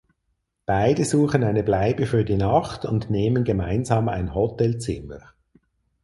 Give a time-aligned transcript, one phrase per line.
[0.65, 5.35] Beide suchen eine Bleibe für die Nacht und nehmen gemeinsam ein Hotelzimmer.